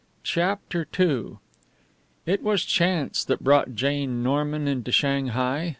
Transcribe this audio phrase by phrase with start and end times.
[0.23, 1.37] CHAPTER II
[2.25, 5.69] It was chance that brought Jane Norman into Shanghai.